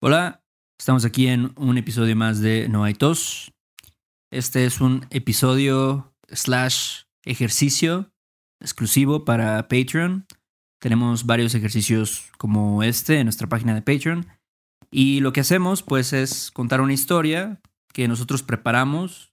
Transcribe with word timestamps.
Hola, 0.00 0.44
estamos 0.78 1.04
aquí 1.04 1.26
en 1.26 1.52
un 1.56 1.76
episodio 1.76 2.14
más 2.14 2.40
de 2.40 2.68
No 2.68 2.84
hay 2.84 2.94
tos. 2.94 3.52
Este 4.30 4.64
es 4.64 4.80
un 4.80 5.04
episodio 5.10 6.14
slash 6.28 7.02
ejercicio 7.24 8.12
exclusivo 8.62 9.24
para 9.24 9.66
Patreon. 9.66 10.24
Tenemos 10.80 11.26
varios 11.26 11.56
ejercicios 11.56 12.30
como 12.38 12.84
este 12.84 13.18
en 13.18 13.26
nuestra 13.26 13.48
página 13.48 13.74
de 13.74 13.82
Patreon. 13.82 14.28
Y 14.92 15.18
lo 15.18 15.32
que 15.32 15.40
hacemos 15.40 15.82
pues 15.82 16.12
es 16.12 16.52
contar 16.52 16.80
una 16.80 16.92
historia 16.94 17.60
que 17.92 18.06
nosotros 18.06 18.44
preparamos. 18.44 19.32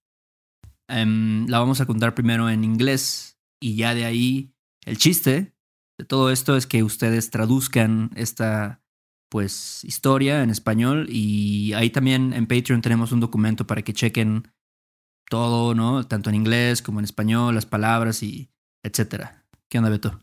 Em, 0.90 1.46
la 1.46 1.60
vamos 1.60 1.80
a 1.80 1.86
contar 1.86 2.16
primero 2.16 2.50
en 2.50 2.64
inglés 2.64 3.38
y 3.62 3.76
ya 3.76 3.94
de 3.94 4.06
ahí 4.06 4.52
el 4.84 4.98
chiste 4.98 5.54
de 6.00 6.06
todo 6.06 6.32
esto 6.32 6.58
es 6.58 6.66
que 6.66 6.82
ustedes 6.82 7.30
traduzcan 7.30 8.10
esta 8.16 8.82
pues 9.36 9.84
historia 9.84 10.44
en 10.44 10.50
español 10.50 11.08
y 11.10 11.74
ahí 11.74 11.90
también 11.90 12.32
en 12.32 12.48
Patreon 12.48 12.80
tenemos 12.80 13.12
un 13.12 13.20
documento 13.20 13.68
para 13.68 13.82
que 13.82 13.92
chequen 13.92 14.48
todo, 15.30 15.76
¿no? 15.76 16.06
Tanto 16.08 16.30
en 16.30 16.38
inglés 16.38 16.82
como 16.82 17.00
en 17.00 17.04
español, 17.04 17.54
las 17.54 17.66
palabras 17.66 18.24
y 18.24 18.50
etcétera. 18.82 19.44
¿Qué 19.68 19.78
onda, 19.78 19.90
Beto? 19.90 20.22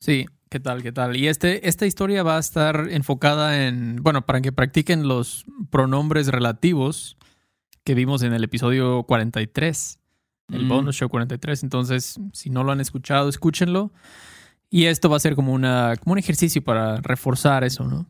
Sí, 0.00 0.24
¿qué 0.48 0.60
tal? 0.60 0.82
¿Qué 0.82 0.92
tal? 0.92 1.14
Y 1.14 1.28
este, 1.28 1.68
esta 1.68 1.84
historia 1.84 2.22
va 2.22 2.38
a 2.38 2.40
estar 2.40 2.88
enfocada 2.90 3.66
en, 3.66 3.96
bueno, 4.02 4.24
para 4.24 4.40
que 4.40 4.50
practiquen 4.50 5.08
los 5.08 5.44
pronombres 5.70 6.28
relativos 6.28 7.18
que 7.84 7.94
vimos 7.94 8.22
en 8.22 8.32
el 8.32 8.44
episodio 8.44 9.02
43, 9.02 9.98
el 10.54 10.64
Mm. 10.64 10.68
bonus 10.70 10.96
show 10.96 11.10
43. 11.10 11.64
Entonces, 11.64 12.18
si 12.32 12.48
no 12.48 12.64
lo 12.64 12.72
han 12.72 12.80
escuchado, 12.80 13.28
escúchenlo. 13.28 13.92
Y 14.70 14.86
esto 14.86 15.10
va 15.10 15.18
a 15.18 15.20
ser 15.20 15.34
como, 15.34 15.52
una, 15.52 15.96
como 16.02 16.14
un 16.14 16.18
ejercicio 16.18 16.64
para 16.64 16.96
reforzar 17.02 17.62
eso, 17.62 17.84
¿no? 17.84 18.06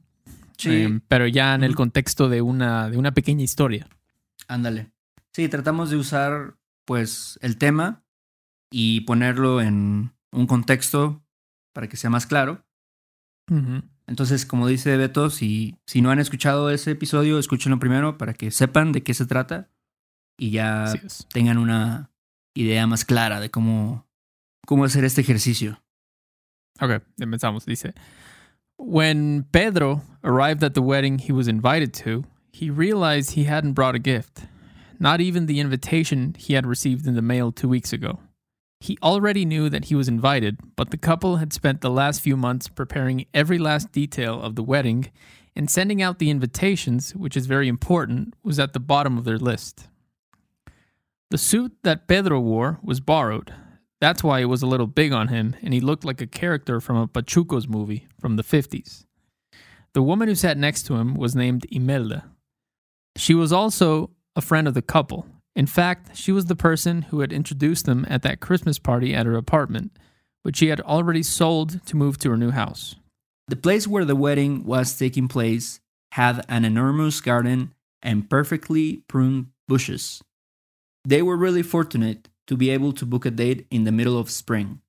Eh, 0.64 1.00
pero 1.08 1.26
ya 1.26 1.54
en 1.54 1.64
el 1.64 1.74
contexto 1.74 2.28
de 2.28 2.42
una, 2.42 2.90
de 2.90 2.96
una 2.96 3.12
pequeña 3.12 3.42
historia. 3.42 3.88
ándale. 4.48 4.90
Sí, 5.32 5.48
tratamos 5.48 5.90
de 5.90 5.96
usar 5.96 6.56
pues 6.84 7.38
el 7.42 7.58
tema 7.58 8.04
y 8.70 9.00
ponerlo 9.00 9.60
en 9.60 10.14
un 10.30 10.46
contexto 10.46 11.24
para 11.72 11.88
que 11.88 11.96
sea 11.96 12.10
más 12.10 12.26
claro. 12.26 12.64
Entonces, 14.06 14.46
como 14.46 14.68
dice 14.68 14.96
Beto, 14.96 15.28
si, 15.30 15.76
si 15.86 16.00
no 16.00 16.10
han 16.10 16.18
escuchado 16.18 16.70
ese 16.70 16.92
episodio, 16.92 17.38
escúchenlo 17.38 17.78
primero 17.78 18.16
para 18.16 18.32
que 18.32 18.50
sepan 18.50 18.92
de 18.92 19.02
qué 19.02 19.12
se 19.12 19.26
trata 19.26 19.70
y 20.38 20.50
ya 20.50 20.92
tengan 21.32 21.58
una 21.58 22.10
idea 22.54 22.86
más 22.86 23.04
clara 23.04 23.40
de 23.40 23.50
cómo, 23.50 24.06
cómo 24.66 24.84
hacer 24.84 25.04
este 25.04 25.20
ejercicio. 25.20 25.82
Ok, 26.80 27.02
empezamos. 27.18 27.66
Dice, 27.66 27.94
When 28.76 29.44
Pedro 29.44 30.02
arrived 30.22 30.64
at 30.64 30.74
the 30.74 30.82
wedding 30.82 31.18
he 31.18 31.32
was 31.32 31.48
invited 31.48 31.94
to, 31.94 32.24
he 32.52 32.70
realized 32.70 33.32
he 33.32 33.44
hadn't 33.44 33.72
brought 33.72 33.94
a 33.94 34.00
gift, 34.00 34.46
not 34.98 35.20
even 35.20 35.46
the 35.46 35.60
invitation 35.60 36.34
he 36.38 36.54
had 36.54 36.66
received 36.66 37.06
in 37.06 37.14
the 37.14 37.22
mail 37.22 37.52
two 37.52 37.68
weeks 37.68 37.92
ago. 37.92 38.20
He 38.80 38.98
already 39.02 39.44
knew 39.44 39.68
that 39.70 39.86
he 39.86 39.94
was 39.94 40.08
invited, 40.08 40.58
but 40.76 40.90
the 40.90 40.98
couple 40.98 41.36
had 41.36 41.52
spent 41.52 41.80
the 41.80 41.90
last 41.90 42.20
few 42.20 42.36
months 42.36 42.68
preparing 42.68 43.26
every 43.32 43.58
last 43.58 43.92
detail 43.92 44.42
of 44.42 44.56
the 44.56 44.62
wedding, 44.62 45.10
and 45.56 45.70
sending 45.70 46.02
out 46.02 46.18
the 46.18 46.30
invitations, 46.30 47.14
which 47.14 47.36
is 47.36 47.46
very 47.46 47.68
important, 47.68 48.34
was 48.42 48.58
at 48.58 48.72
the 48.72 48.80
bottom 48.80 49.16
of 49.16 49.24
their 49.24 49.38
list. 49.38 49.88
The 51.30 51.38
suit 51.38 51.72
that 51.82 52.06
Pedro 52.06 52.40
wore 52.40 52.78
was 52.82 53.00
borrowed, 53.00 53.54
that's 54.00 54.22
why 54.22 54.40
it 54.40 54.46
was 54.46 54.62
a 54.62 54.66
little 54.66 54.86
big 54.86 55.12
on 55.12 55.28
him, 55.28 55.56
and 55.62 55.72
he 55.72 55.80
looked 55.80 56.04
like 56.04 56.20
a 56.20 56.26
character 56.26 56.80
from 56.80 56.96
a 56.96 57.08
Pachucos 57.08 57.68
movie 57.68 58.06
from 58.20 58.36
the 58.36 58.42
50s. 58.42 59.04
The 59.94 60.02
woman 60.02 60.28
who 60.28 60.34
sat 60.34 60.58
next 60.58 60.84
to 60.84 60.96
him 60.96 61.14
was 61.14 61.36
named 61.36 61.66
Imelda. 61.70 62.30
She 63.16 63.34
was 63.34 63.52
also 63.52 64.10
a 64.34 64.40
friend 64.40 64.66
of 64.66 64.74
the 64.74 64.82
couple. 64.82 65.26
In 65.54 65.66
fact, 65.66 66.16
she 66.16 66.32
was 66.32 66.46
the 66.46 66.56
person 66.56 67.02
who 67.02 67.20
had 67.20 67.32
introduced 67.32 67.86
them 67.86 68.04
at 68.08 68.22
that 68.22 68.40
Christmas 68.40 68.78
party 68.78 69.14
at 69.14 69.26
her 69.26 69.36
apartment, 69.36 69.96
which 70.42 70.56
she 70.56 70.66
had 70.66 70.80
already 70.80 71.22
sold 71.22 71.84
to 71.86 71.96
move 71.96 72.18
to 72.18 72.30
her 72.30 72.36
new 72.36 72.50
house. 72.50 72.96
The 73.46 73.56
place 73.56 73.86
where 73.86 74.04
the 74.04 74.16
wedding 74.16 74.64
was 74.64 74.98
taking 74.98 75.28
place 75.28 75.80
had 76.12 76.44
an 76.48 76.64
enormous 76.64 77.20
garden 77.20 77.72
and 78.02 78.28
perfectly 78.28 79.02
pruned 79.08 79.46
bushes. 79.68 80.22
They 81.04 81.22
were 81.22 81.36
really 81.36 81.62
fortunate 81.62 82.28
to 82.46 82.56
be 82.56 82.70
able 82.70 82.92
to 82.92 83.06
book 83.06 83.24
a 83.24 83.30
date 83.30 83.66
in 83.70 83.84
the 83.84 83.92
middle 83.92 84.18
of 84.18 84.30
spring. 84.30 84.80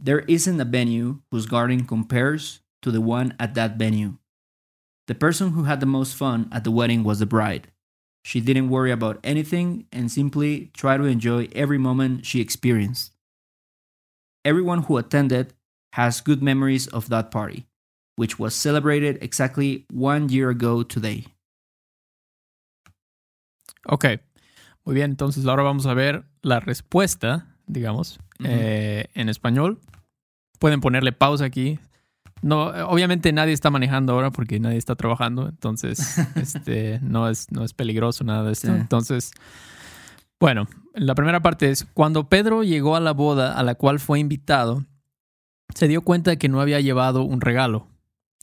There 0.00 0.20
isn't 0.20 0.60
a 0.60 0.64
venue 0.64 1.20
whose 1.30 1.46
garden 1.46 1.84
compares 1.86 2.60
to 2.82 2.90
the 2.90 3.00
one 3.00 3.34
at 3.38 3.54
that 3.54 3.76
venue. 3.76 4.18
The 5.06 5.14
person 5.14 5.50
who 5.50 5.64
had 5.64 5.80
the 5.80 5.86
most 5.86 6.14
fun 6.14 6.48
at 6.52 6.64
the 6.64 6.70
wedding 6.70 7.04
was 7.04 7.18
the 7.18 7.26
bride. 7.26 7.70
She 8.24 8.40
didn't 8.40 8.70
worry 8.70 8.92
about 8.92 9.18
anything 9.24 9.86
and 9.92 10.10
simply 10.10 10.70
tried 10.74 10.98
to 10.98 11.04
enjoy 11.04 11.48
every 11.54 11.78
moment 11.78 12.24
she 12.24 12.40
experienced. 12.40 13.12
Everyone 14.44 14.82
who 14.82 14.96
attended 14.96 15.54
has 15.94 16.20
good 16.20 16.42
memories 16.42 16.86
of 16.88 17.08
that 17.08 17.30
party, 17.30 17.66
which 18.16 18.38
was 18.38 18.54
celebrated 18.54 19.18
exactly 19.22 19.86
one 19.90 20.28
year 20.28 20.50
ago 20.50 20.82
today. 20.82 21.26
Ok, 23.88 24.20
muy 24.84 24.94
bien, 24.94 25.12
entonces 25.12 25.46
ahora 25.46 25.62
vamos 25.62 25.86
a 25.86 25.94
ver 25.94 26.24
la 26.42 26.60
respuesta, 26.60 27.56
digamos, 27.66 28.18
eh, 28.44 29.06
en 29.14 29.28
español. 29.28 29.78
Pueden 30.58 30.80
ponerle 30.80 31.12
pausa 31.12 31.44
aquí. 31.44 31.78
No, 32.42 32.64
obviamente 32.88 33.32
nadie 33.32 33.52
está 33.52 33.70
manejando 33.70 34.12
ahora 34.12 34.32
porque 34.32 34.58
nadie 34.58 34.78
está 34.78 34.96
trabajando, 34.96 35.48
entonces 35.48 36.18
este, 36.34 36.98
no, 37.00 37.28
es, 37.28 37.52
no 37.52 37.64
es 37.64 37.72
peligroso 37.72 38.24
nada 38.24 38.42
de 38.42 38.52
esto. 38.52 38.68
Sí. 38.68 38.72
Entonces, 38.72 39.30
bueno, 40.40 40.66
la 40.94 41.14
primera 41.14 41.40
parte 41.40 41.70
es, 41.70 41.86
cuando 41.94 42.28
Pedro 42.28 42.64
llegó 42.64 42.96
a 42.96 43.00
la 43.00 43.12
boda 43.12 43.56
a 43.56 43.62
la 43.62 43.76
cual 43.76 44.00
fue 44.00 44.18
invitado, 44.18 44.84
se 45.74 45.86
dio 45.86 46.02
cuenta 46.02 46.32
de 46.32 46.38
que 46.38 46.48
no 46.48 46.60
había 46.60 46.80
llevado 46.80 47.22
un 47.22 47.40
regalo, 47.40 47.86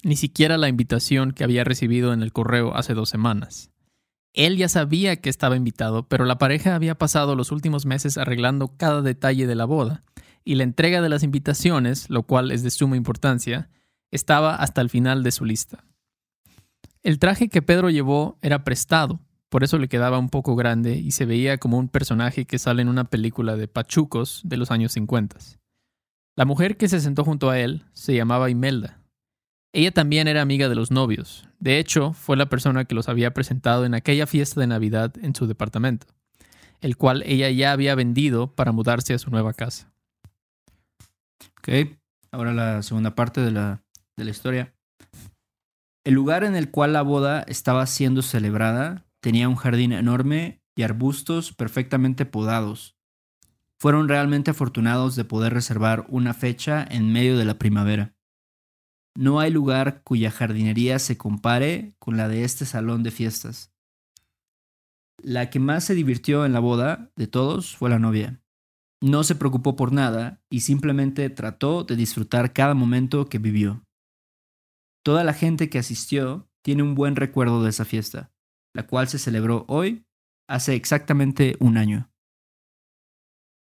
ni 0.03 0.15
siquiera 0.15 0.57
la 0.57 0.69
invitación 0.69 1.33
que 1.33 1.43
había 1.43 1.65
recibido 1.65 2.13
en 2.13 2.23
el 2.23 2.31
correo 2.31 2.73
hace 2.75 2.93
dos 2.93 3.09
semanas. 3.09 3.71
Él 4.33 4.57
ya 4.57 4.69
sabía 4.69 5.15
que 5.17 5.29
estaba 5.29 5.55
invitado, 5.55 6.07
pero 6.07 6.25
la 6.25 6.37
pareja 6.37 6.75
había 6.75 6.95
pasado 6.95 7.35
los 7.35 7.51
últimos 7.51 7.85
meses 7.85 8.17
arreglando 8.17 8.75
cada 8.77 9.01
detalle 9.01 9.47
de 9.47 9.55
la 9.55 9.65
boda, 9.65 10.03
y 10.43 10.55
la 10.55 10.63
entrega 10.63 11.01
de 11.01 11.09
las 11.09 11.23
invitaciones, 11.23 12.09
lo 12.09 12.23
cual 12.23 12.51
es 12.51 12.63
de 12.63 12.71
suma 12.71 12.95
importancia, 12.95 13.69
estaba 14.11 14.55
hasta 14.55 14.81
el 14.81 14.89
final 14.89 15.23
de 15.23 15.31
su 15.31 15.45
lista. 15.45 15.85
El 17.01 17.19
traje 17.19 17.49
que 17.49 17.61
Pedro 17.61 17.89
llevó 17.89 18.37
era 18.41 18.63
prestado, 18.63 19.19
por 19.49 19.63
eso 19.63 19.79
le 19.79 19.87
quedaba 19.87 20.19
un 20.19 20.29
poco 20.29 20.55
grande 20.55 20.97
y 20.97 21.11
se 21.11 21.25
veía 21.25 21.57
como 21.57 21.77
un 21.79 21.89
personaje 21.89 22.45
que 22.45 22.59
sale 22.59 22.83
en 22.83 22.87
una 22.87 23.05
película 23.05 23.55
de 23.55 23.67
pachucos 23.67 24.41
de 24.43 24.57
los 24.57 24.69
años 24.69 24.91
50. 24.93 25.37
La 26.35 26.45
mujer 26.45 26.77
que 26.77 26.87
se 26.87 26.99
sentó 26.99 27.25
junto 27.25 27.49
a 27.49 27.59
él 27.59 27.85
se 27.93 28.13
llamaba 28.13 28.51
Imelda. 28.51 29.01
Ella 29.73 29.91
también 29.91 30.27
era 30.27 30.41
amiga 30.41 30.69
de 30.69 30.75
los 30.75 30.91
novios. 30.91 31.48
De 31.59 31.77
hecho, 31.77 32.13
fue 32.13 32.37
la 32.37 32.47
persona 32.47 32.85
que 32.85 32.95
los 32.95 33.09
había 33.09 33.33
presentado 33.33 33.85
en 33.85 33.93
aquella 33.93 34.27
fiesta 34.27 34.61
de 34.61 34.67
Navidad 34.67 35.13
en 35.21 35.35
su 35.35 35.45
departamento, 35.45 36.07
el 36.79 36.95
cual 36.95 37.21
ella 37.25 37.49
ya 37.49 37.73
había 37.73 37.95
vendido 37.95 38.55
para 38.55 38.71
mudarse 38.71 39.13
a 39.13 39.19
su 39.19 39.29
nueva 39.29 39.53
casa. 39.53 39.91
Ok, 41.59 41.97
ahora 42.31 42.53
la 42.53 42.81
segunda 42.81 43.13
parte 43.13 43.41
de 43.41 43.51
la, 43.51 43.83
de 44.15 44.23
la 44.23 44.31
historia. 44.31 44.73
El 46.05 46.13
lugar 46.13 46.45
en 46.45 46.55
el 46.55 46.71
cual 46.71 46.93
la 46.93 47.01
boda 47.01 47.43
estaba 47.47 47.85
siendo 47.85 48.21
celebrada 48.21 49.05
tenía 49.19 49.49
un 49.49 49.55
jardín 49.55 49.91
enorme 49.91 50.61
y 50.75 50.83
arbustos 50.83 51.53
perfectamente 51.53 52.25
podados. 52.25 52.95
Fueron 53.77 54.07
realmente 54.07 54.51
afortunados 54.51 55.15
de 55.17 55.25
poder 55.25 55.53
reservar 55.53 56.05
una 56.07 56.33
fecha 56.33 56.85
en 56.89 57.11
medio 57.11 57.37
de 57.37 57.45
la 57.45 57.59
primavera. 57.59 58.13
No 59.19 59.41
hay 59.41 59.51
lugar 59.51 60.01
cuya 60.05 60.31
jardinería 60.31 60.97
se 60.97 61.17
compare 61.17 61.93
con 61.99 62.15
la 62.15 62.29
de 62.29 62.45
este 62.45 62.65
salón 62.65 63.03
de 63.03 63.11
fiestas. 63.11 63.73
La 65.21 65.49
que 65.49 65.59
más 65.59 65.83
se 65.83 65.93
divirtió 65.93 66.45
en 66.45 66.53
la 66.53 66.61
boda 66.61 67.11
de 67.17 67.27
todos 67.27 67.75
fue 67.75 67.89
la 67.89 67.99
novia. 67.99 68.41
No 69.01 69.25
se 69.25 69.35
preocupó 69.35 69.75
por 69.75 69.91
nada 69.91 70.41
y 70.49 70.61
simplemente 70.61 71.29
trató 71.29 71.83
de 71.83 71.97
disfrutar 71.97 72.53
cada 72.53 72.75
momento 72.75 73.27
que 73.27 73.39
vivió. 73.39 73.85
Toda 75.03 75.25
la 75.25 75.33
gente 75.33 75.69
que 75.69 75.79
asistió 75.79 76.49
tiene 76.61 76.83
un 76.83 76.95
buen 76.95 77.17
recuerdo 77.17 77.61
de 77.61 77.71
esa 77.71 77.83
fiesta, 77.83 78.31
la 78.73 78.87
cual 78.87 79.09
se 79.09 79.19
celebró 79.19 79.65
hoy, 79.67 80.05
hace 80.47 80.75
exactamente 80.75 81.57
un 81.59 81.77
año. 81.77 82.09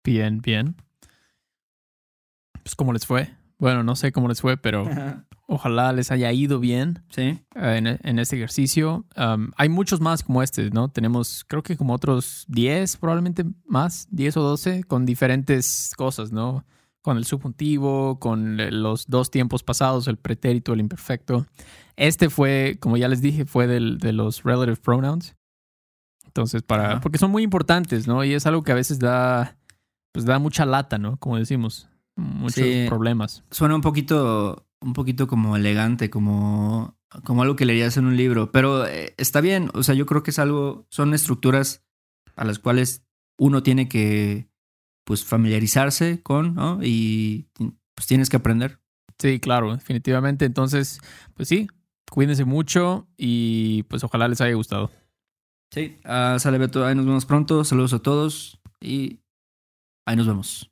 Bien, 0.02 0.40
bien. 0.40 0.76
Pues, 2.62 2.74
¿cómo 2.74 2.94
les 2.94 3.04
fue? 3.04 3.41
Bueno, 3.62 3.84
no 3.84 3.94
sé 3.94 4.10
cómo 4.10 4.26
les 4.26 4.40
fue, 4.40 4.56
pero 4.56 4.88
ojalá 5.46 5.92
les 5.92 6.10
haya 6.10 6.32
ido 6.32 6.58
bien 6.58 7.04
¿Sí? 7.10 7.22
eh, 7.54 7.76
en, 7.76 7.86
en 7.86 8.18
este 8.18 8.34
ejercicio. 8.34 9.06
Um, 9.16 9.52
hay 9.56 9.68
muchos 9.68 10.00
más 10.00 10.24
como 10.24 10.42
este, 10.42 10.70
¿no? 10.70 10.88
Tenemos, 10.88 11.44
creo 11.46 11.62
que 11.62 11.76
como 11.76 11.94
otros 11.94 12.44
10, 12.48 12.96
probablemente 12.96 13.44
más, 13.64 14.08
10 14.10 14.36
o 14.38 14.42
12, 14.42 14.82
con 14.82 15.06
diferentes 15.06 15.92
cosas, 15.96 16.32
¿no? 16.32 16.64
con 17.02 17.16
el 17.16 17.24
subjuntivo, 17.24 18.18
con 18.18 18.56
los 18.82 19.06
dos 19.06 19.30
tiempos 19.30 19.62
pasados, 19.62 20.08
el 20.08 20.16
pretérito, 20.16 20.72
el 20.72 20.80
imperfecto. 20.80 21.46
Este 21.94 22.30
fue, 22.30 22.78
como 22.80 22.96
ya 22.96 23.06
les 23.06 23.20
dije, 23.20 23.44
fue 23.44 23.68
del, 23.68 23.98
de 23.98 24.12
los 24.12 24.42
relative 24.42 24.76
pronouns. 24.76 25.36
Entonces, 26.26 26.64
para, 26.64 27.00
porque 27.00 27.18
son 27.18 27.30
muy 27.30 27.44
importantes, 27.44 28.08
¿no? 28.08 28.24
Y 28.24 28.34
es 28.34 28.44
algo 28.44 28.64
que 28.64 28.72
a 28.72 28.76
veces 28.76 28.98
da, 28.98 29.56
pues 30.10 30.24
da 30.24 30.40
mucha 30.40 30.66
lata, 30.66 30.98
¿no? 30.98 31.16
Como 31.18 31.36
decimos, 31.36 31.88
muchos 32.16 32.66
problemas. 32.88 33.44
Suena 33.50 33.74
un 33.74 33.80
poquito, 33.80 34.66
un 34.80 34.92
poquito 34.92 35.26
como 35.26 35.56
elegante, 35.56 36.10
como, 36.10 36.98
como 37.24 37.42
algo 37.42 37.56
que 37.56 37.66
leerías 37.66 37.96
en 37.96 38.06
un 38.06 38.16
libro, 38.16 38.52
pero 38.52 38.86
eh, 38.86 39.14
está 39.16 39.40
bien. 39.40 39.70
O 39.74 39.82
sea, 39.82 39.94
yo 39.94 40.06
creo 40.06 40.22
que 40.22 40.30
es 40.30 40.38
algo, 40.38 40.86
son 40.90 41.14
estructuras 41.14 41.84
a 42.36 42.44
las 42.44 42.58
cuales 42.58 43.04
uno 43.38 43.62
tiene 43.62 43.88
que, 43.88 44.48
pues, 45.04 45.24
familiarizarse 45.24 46.22
con, 46.22 46.54
¿no? 46.54 46.80
Y 46.82 47.48
pues 47.94 48.06
tienes 48.06 48.28
que 48.28 48.36
aprender. 48.36 48.80
Sí, 49.18 49.38
claro, 49.40 49.74
definitivamente. 49.74 50.44
Entonces, 50.44 51.00
pues 51.34 51.48
sí, 51.48 51.68
cuídense 52.10 52.44
mucho 52.44 53.08
y 53.16 53.84
pues 53.84 54.02
ojalá 54.02 54.28
les 54.28 54.40
haya 54.40 54.54
gustado. 54.54 54.90
Sí, 55.70 55.98
uh, 56.04 56.38
sale 56.38 56.58
Beto, 56.58 56.84
ahí 56.84 56.94
nos 56.94 57.06
vemos 57.06 57.24
pronto. 57.24 57.64
Saludos 57.64 57.92
a 57.92 58.00
todos 58.00 58.60
y 58.80 59.20
ahí 60.06 60.16
nos 60.16 60.26
vemos. 60.26 60.71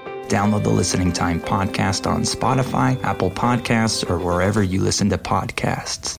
Download 0.31 0.63
the 0.63 0.69
Listening 0.69 1.11
Time 1.11 1.41
Podcast 1.41 2.09
on 2.09 2.21
Spotify, 2.21 2.97
Apple 3.03 3.29
Podcasts, 3.29 4.09
or 4.09 4.17
wherever 4.17 4.63
you 4.63 4.81
listen 4.81 5.09
to 5.09 5.17
podcasts. 5.17 6.15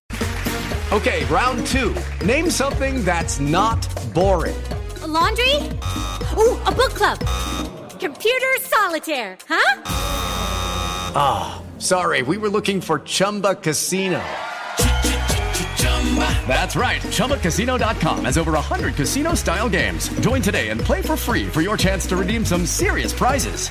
Okay, 0.93 1.25
round 1.25 1.67
two. 1.69 1.97
Name 2.23 2.51
something 2.51 3.07
that's 3.07 3.41
not 3.41 3.81
boring. 4.13 4.63
A 5.01 5.07
laundry? 5.07 5.57
Ooh, 6.37 6.61
a 6.67 6.71
book 6.71 6.93
club. 6.93 7.21
Computer 7.99 8.53
solitaire, 8.61 9.39
huh? 9.49 9.83
Ah, 11.17 11.63
oh, 11.63 11.81
sorry, 11.81 12.21
we 12.21 12.37
were 12.37 12.51
looking 12.51 12.83
for 12.83 12.99
Chumba 12.99 13.55
Casino. 13.55 14.23
That's 16.47 16.77
right. 16.77 17.01
ChumbaCasino.com 17.01 18.25
has 18.27 18.37
over 18.37 18.53
100 18.53 18.95
casino 18.95 19.35
style 19.35 19.69
games. 19.69 20.09
Join 20.21 20.43
today 20.43 20.69
and 20.69 20.81
play 20.81 21.01
for 21.01 21.17
free 21.17 21.49
for 21.49 21.63
your 21.63 21.79
chance 21.79 22.07
to 22.09 22.17
redeem 22.17 22.45
some 22.45 22.67
serious 22.67 23.13
prizes. 23.13 23.71